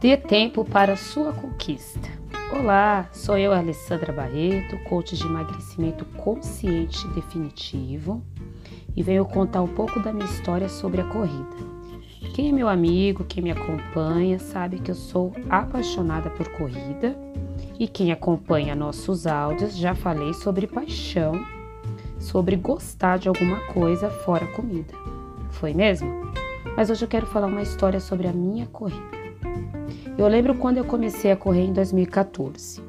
Dê 0.00 0.16
tempo 0.16 0.64
para 0.64 0.94
sua 0.94 1.32
conquista. 1.32 2.08
Olá, 2.52 3.08
sou 3.10 3.36
eu, 3.36 3.52
Alessandra 3.52 4.12
Barreto, 4.12 4.78
coach 4.84 5.16
de 5.16 5.26
emagrecimento 5.26 6.04
consciente 6.04 7.04
definitivo, 7.08 8.22
e 8.94 9.02
venho 9.02 9.24
contar 9.24 9.60
um 9.60 9.66
pouco 9.66 9.98
da 9.98 10.12
minha 10.12 10.24
história 10.24 10.68
sobre 10.68 11.00
a 11.00 11.04
corrida. 11.04 11.56
Quem 12.32 12.50
é 12.50 12.52
meu 12.52 12.68
amigo, 12.68 13.24
quem 13.24 13.42
me 13.42 13.50
acompanha, 13.50 14.38
sabe 14.38 14.78
que 14.78 14.92
eu 14.92 14.94
sou 14.94 15.32
apaixonada 15.50 16.30
por 16.30 16.46
corrida, 16.52 17.18
e 17.76 17.88
quem 17.88 18.12
acompanha 18.12 18.76
nossos 18.76 19.26
áudios 19.26 19.76
já 19.76 19.96
falei 19.96 20.32
sobre 20.32 20.68
paixão, 20.68 21.32
sobre 22.20 22.54
gostar 22.54 23.18
de 23.18 23.26
alguma 23.26 23.58
coisa 23.72 24.08
fora 24.08 24.46
comida. 24.52 24.94
Foi 25.50 25.74
mesmo? 25.74 26.08
Mas 26.76 26.88
hoje 26.88 27.04
eu 27.04 27.08
quero 27.08 27.26
falar 27.26 27.48
uma 27.48 27.62
história 27.62 27.98
sobre 27.98 28.28
a 28.28 28.32
minha 28.32 28.66
corrida. 28.66 29.27
Eu 30.18 30.26
lembro 30.26 30.56
quando 30.56 30.78
eu 30.78 30.84
comecei 30.84 31.30
a 31.30 31.36
correr 31.36 31.62
em 31.62 31.72
2014. 31.72 32.82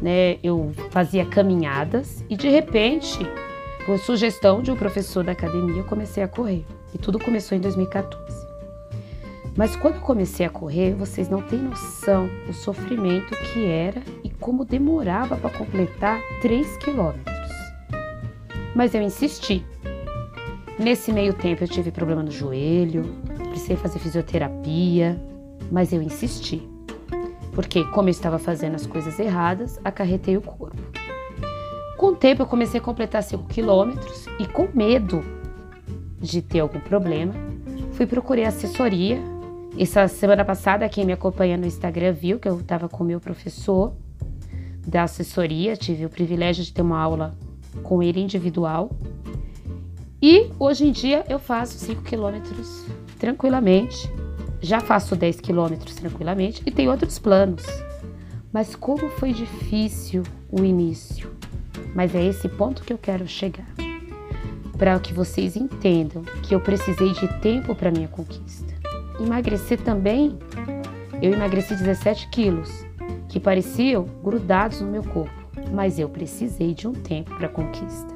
Né, 0.00 0.38
eu 0.42 0.72
fazia 0.90 1.24
caminhadas 1.24 2.24
e 2.28 2.36
de 2.36 2.48
repente, 2.48 3.18
por 3.84 3.98
sugestão 3.98 4.62
de 4.62 4.72
um 4.72 4.76
professor 4.76 5.22
da 5.22 5.30
academia, 5.32 5.76
eu 5.76 5.84
comecei 5.84 6.22
a 6.22 6.28
correr. 6.28 6.64
E 6.94 6.98
tudo 6.98 7.20
começou 7.20 7.56
em 7.56 7.60
2014. 7.60 8.46
Mas 9.54 9.76
quando 9.76 9.96
eu 9.96 10.00
comecei 10.00 10.46
a 10.46 10.50
correr, 10.50 10.94
vocês 10.94 11.28
não 11.28 11.42
têm 11.42 11.58
noção 11.58 12.28
o 12.48 12.54
sofrimento 12.54 13.36
que 13.52 13.66
era 13.66 14.02
e 14.24 14.30
como 14.30 14.64
demorava 14.64 15.36
para 15.36 15.50
completar 15.50 16.18
3 16.40 16.78
quilômetros. 16.78 17.52
Mas 18.74 18.94
eu 18.94 19.02
insisti. 19.02 19.64
Nesse 20.78 21.12
meio 21.12 21.34
tempo 21.34 21.62
eu 21.62 21.68
tive 21.68 21.92
problema 21.92 22.22
no 22.22 22.30
joelho, 22.30 23.04
precisei 23.50 23.76
fazer 23.76 23.98
fisioterapia, 23.98 25.20
mas 25.70 25.92
eu 25.92 26.02
insisti. 26.02 26.62
Porque, 27.52 27.84
como 27.84 28.08
eu 28.08 28.12
estava 28.12 28.38
fazendo 28.38 28.74
as 28.74 28.86
coisas 28.86 29.18
erradas, 29.18 29.78
acarretei 29.84 30.36
o 30.36 30.40
corpo. 30.40 30.76
Com 31.96 32.06
o 32.08 32.16
tempo, 32.16 32.42
eu 32.42 32.46
comecei 32.46 32.80
a 32.80 32.82
completar 32.82 33.22
5 33.22 33.46
quilômetros 33.46 34.26
e, 34.38 34.46
com 34.46 34.68
medo 34.74 35.22
de 36.18 36.40
ter 36.40 36.60
algum 36.60 36.80
problema, 36.80 37.34
fui 37.92 38.06
procurar 38.06 38.48
assessoria. 38.48 39.20
Essa 39.78 40.08
semana 40.08 40.44
passada, 40.44 40.88
quem 40.88 41.04
me 41.04 41.12
acompanha 41.12 41.56
no 41.56 41.66
Instagram 41.66 42.12
viu 42.12 42.38
que 42.38 42.48
eu 42.48 42.58
estava 42.58 42.88
com 42.88 43.04
o 43.04 43.06
meu 43.06 43.20
professor 43.20 43.92
da 44.86 45.04
assessoria, 45.04 45.76
tive 45.76 46.04
o 46.04 46.10
privilégio 46.10 46.64
de 46.64 46.72
ter 46.72 46.82
uma 46.82 46.98
aula 46.98 47.34
com 47.82 48.02
ele 48.02 48.20
individual. 48.20 48.90
E 50.20 50.50
hoje 50.58 50.86
em 50.86 50.92
dia 50.92 51.24
eu 51.28 51.38
faço 51.38 51.78
5 51.78 52.02
quilômetros 52.02 52.86
tranquilamente 53.18 54.10
já 54.62 54.80
faço 54.80 55.16
10 55.16 55.40
quilômetros 55.40 55.96
tranquilamente 55.96 56.62
e 56.64 56.70
tenho 56.70 56.90
outros 56.90 57.18
planos. 57.18 57.64
Mas 58.52 58.76
como 58.76 59.10
foi 59.10 59.32
difícil 59.32 60.22
o 60.50 60.64
início. 60.64 61.30
Mas 61.94 62.14
é 62.14 62.24
esse 62.24 62.48
ponto 62.48 62.82
que 62.82 62.92
eu 62.92 62.98
quero 62.98 63.26
chegar. 63.26 63.66
Para 64.78 64.98
que 65.00 65.12
vocês 65.12 65.56
entendam 65.56 66.22
que 66.42 66.54
eu 66.54 66.60
precisei 66.60 67.12
de 67.12 67.28
tempo 67.40 67.74
para 67.74 67.90
minha 67.90 68.08
conquista. 68.08 68.72
Emagrecer 69.20 69.80
também, 69.80 70.38
eu 71.20 71.32
emagreci 71.32 71.74
17 71.74 72.28
quilos, 72.28 72.84
que 73.28 73.38
pareciam 73.38 74.04
grudados 74.22 74.80
no 74.80 74.90
meu 74.90 75.02
corpo, 75.02 75.32
mas 75.72 75.98
eu 75.98 76.08
precisei 76.08 76.74
de 76.74 76.88
um 76.88 76.92
tempo 76.92 77.34
para 77.36 77.48
conquista. 77.48 78.12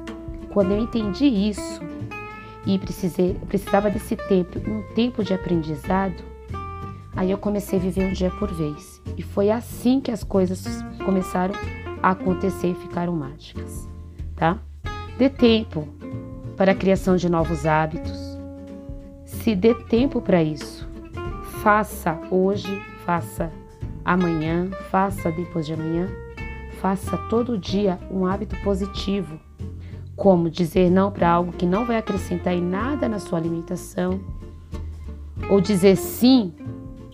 Quando 0.51 0.71
eu 0.71 0.79
entendi 0.79 1.25
isso 1.25 1.81
e 2.65 2.77
precisei, 2.77 3.35
precisava 3.47 3.89
desse 3.89 4.15
tempo, 4.15 4.59
um 4.69 4.81
tempo 4.93 5.23
de 5.23 5.33
aprendizado, 5.33 6.21
Aí 7.17 7.31
eu 7.31 7.37
comecei 7.39 7.79
a 7.79 7.81
viver 7.81 8.05
um 8.05 8.13
dia 8.13 8.29
por 8.29 8.53
vez. 8.53 9.01
E 9.17 9.23
foi 9.23 9.49
assim 9.49 9.99
que 9.99 10.11
as 10.11 10.23
coisas 10.23 10.63
começaram 11.03 11.55
a 12.01 12.11
acontecer 12.11 12.67
e 12.67 12.75
ficaram 12.75 13.15
mágicas, 13.15 13.89
tá? 14.35 14.59
Dê 15.17 15.27
tempo 15.27 15.87
para 16.55 16.73
a 16.73 16.75
criação 16.75 17.15
de 17.15 17.27
novos 17.27 17.65
hábitos. 17.65 18.37
Se 19.25 19.55
dê 19.55 19.73
tempo 19.73 20.21
para 20.21 20.43
isso. 20.43 20.87
Faça 21.63 22.19
hoje, 22.29 22.79
faça 23.03 23.51
amanhã, 24.05 24.69
faça 24.91 25.31
depois 25.31 25.65
de 25.65 25.73
amanhã. 25.73 26.07
Faça 26.79 27.17
todo 27.29 27.57
dia 27.57 27.97
um 28.11 28.27
hábito 28.27 28.55
positivo, 28.57 29.39
como 30.15 30.51
dizer 30.51 30.91
não 30.91 31.11
para 31.11 31.27
algo 31.27 31.51
que 31.51 31.65
não 31.65 31.83
vai 31.83 31.97
acrescentar 31.97 32.53
em 32.53 32.61
nada 32.61 33.09
na 33.09 33.17
sua 33.17 33.39
alimentação, 33.39 34.19
ou 35.49 35.59
dizer 35.59 35.95
sim 35.95 36.53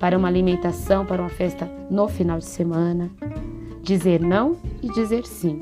para 0.03 0.18
uma 0.18 0.28
alimentação, 0.28 1.06
para 1.06 1.22
uma 1.22 1.30
festa 1.30 1.66
no 1.90 2.09
final 2.09 2.38
de 2.38 2.44
semana. 2.44 3.09
Dizer 3.81 4.19
não 4.19 4.58
e 4.81 4.90
dizer 4.90 5.25
sim. 5.25 5.62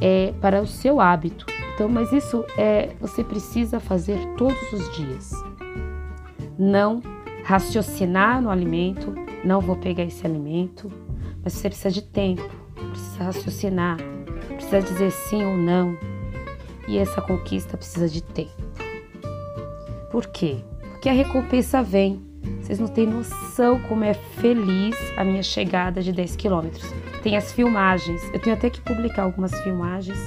É 0.00 0.32
para 0.40 0.62
o 0.62 0.66
seu 0.66 0.98
hábito. 0.98 1.44
Então, 1.74 1.86
mas 1.86 2.10
isso 2.10 2.42
é 2.56 2.94
você 2.98 3.22
precisa 3.22 3.78
fazer 3.78 4.18
todos 4.38 4.72
os 4.72 4.96
dias. 4.96 5.32
Não 6.58 7.02
raciocinar 7.44 8.40
no 8.40 8.48
alimento, 8.48 9.14
não 9.44 9.60
vou 9.60 9.76
pegar 9.76 10.04
esse 10.04 10.26
alimento, 10.26 10.90
mas 11.42 11.52
você 11.52 11.68
precisa 11.68 11.90
de 11.90 12.00
tempo, 12.00 12.48
precisa 12.92 13.24
raciocinar, 13.24 13.98
precisa 14.54 14.80
dizer 14.80 15.10
sim 15.10 15.44
ou 15.44 15.54
não. 15.54 15.94
E 16.88 16.96
essa 16.96 17.20
conquista 17.20 17.76
precisa 17.76 18.08
de 18.08 18.22
tempo. 18.22 18.62
Por 20.10 20.28
quê? 20.28 20.64
Porque 20.92 21.10
a 21.10 21.12
recompensa 21.12 21.82
vem 21.82 22.32
vocês 22.64 22.78
não 22.78 22.88
têm 22.88 23.06
noção 23.06 23.78
como 23.80 24.04
é 24.04 24.14
feliz 24.14 24.96
a 25.18 25.22
minha 25.22 25.42
chegada 25.42 26.00
de 26.00 26.10
10 26.10 26.34
quilômetros. 26.34 26.90
Tem 27.22 27.36
as 27.36 27.52
filmagens. 27.52 28.22
Eu 28.32 28.40
tenho 28.40 28.56
até 28.56 28.70
que 28.70 28.80
publicar 28.80 29.24
algumas 29.24 29.52
filmagens, 29.60 30.18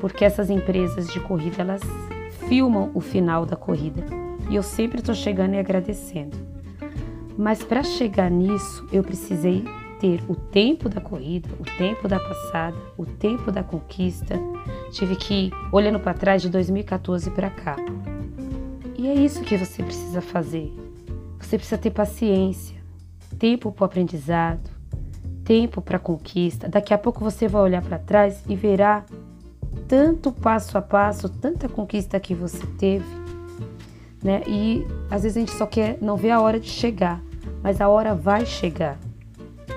porque 0.00 0.24
essas 0.24 0.48
empresas 0.48 1.06
de 1.08 1.20
corrida 1.20 1.60
elas 1.60 1.82
filmam 2.48 2.90
o 2.94 3.00
final 3.00 3.44
da 3.44 3.56
corrida. 3.56 4.02
E 4.48 4.56
eu 4.56 4.62
sempre 4.62 5.00
estou 5.00 5.14
chegando 5.14 5.52
e 5.52 5.58
agradecendo. 5.58 6.34
Mas 7.36 7.62
para 7.62 7.84
chegar 7.84 8.30
nisso, 8.30 8.88
eu 8.90 9.02
precisei 9.02 9.62
ter 10.00 10.22
o 10.28 10.34
tempo 10.34 10.88
da 10.88 11.02
corrida, 11.02 11.50
o 11.60 11.64
tempo 11.76 12.08
da 12.08 12.18
passada, 12.18 12.76
o 12.96 13.04
tempo 13.04 13.52
da 13.52 13.62
conquista. 13.62 14.40
Tive 14.92 15.14
que 15.14 15.48
ir 15.48 15.52
olhando 15.70 16.00
para 16.00 16.14
trás 16.14 16.40
de 16.40 16.48
2014 16.48 17.30
para 17.32 17.50
cá. 17.50 17.76
E 18.96 19.06
é 19.06 19.12
isso 19.14 19.42
que 19.42 19.58
você 19.58 19.82
precisa 19.82 20.22
fazer. 20.22 20.85
Você 21.46 21.58
precisa 21.58 21.78
ter 21.78 21.90
paciência, 21.90 22.76
tempo 23.38 23.70
para 23.70 23.84
o 23.84 23.86
aprendizado, 23.86 24.68
tempo 25.44 25.80
para 25.80 25.96
a 25.96 26.00
conquista. 26.00 26.68
Daqui 26.68 26.92
a 26.92 26.98
pouco 26.98 27.20
você 27.20 27.46
vai 27.46 27.62
olhar 27.62 27.82
para 27.82 28.00
trás 28.00 28.42
e 28.48 28.56
verá 28.56 29.04
tanto 29.86 30.32
passo 30.32 30.76
a 30.76 30.82
passo, 30.82 31.28
tanta 31.28 31.68
conquista 31.68 32.18
que 32.18 32.34
você 32.34 32.66
teve, 32.76 33.06
né? 34.24 34.42
E 34.44 34.84
às 35.08 35.22
vezes 35.22 35.36
a 35.36 35.40
gente 35.40 35.52
só 35.52 35.66
quer 35.66 35.98
não 36.02 36.16
ver 36.16 36.32
a 36.32 36.40
hora 36.40 36.58
de 36.58 36.68
chegar, 36.68 37.22
mas 37.62 37.80
a 37.80 37.88
hora 37.88 38.12
vai 38.12 38.44
chegar. 38.44 38.98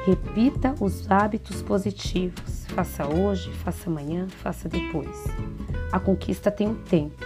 Repita 0.07 0.73
os 0.79 1.09
hábitos 1.11 1.61
positivos. 1.61 2.65
Faça 2.69 3.07
hoje, 3.07 3.53
faça 3.53 3.91
amanhã, 3.91 4.27
faça 4.27 4.67
depois. 4.67 5.23
A 5.91 5.99
conquista 5.99 6.49
tem 6.49 6.67
um 6.67 6.75
tempo. 6.75 7.23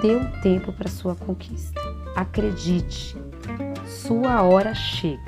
Dê 0.00 0.14
um 0.14 0.40
tempo 0.40 0.72
para 0.72 0.88
sua 0.88 1.16
conquista. 1.16 1.80
Acredite, 2.14 3.16
sua 3.86 4.42
hora 4.42 4.74
chega. 4.74 5.20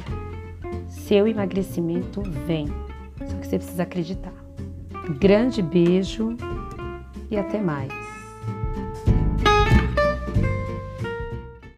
Seu 0.89 1.27
emagrecimento 1.27 2.23
vem. 2.47 2.67
Só 3.19 3.37
que 3.37 3.47
você 3.47 3.59
precisa 3.59 3.83
acreditar. 3.83 4.35
Grande 5.19 5.63
beijo 5.63 6.37
e 7.31 7.37
até 7.37 7.61
mais. 7.61 8.08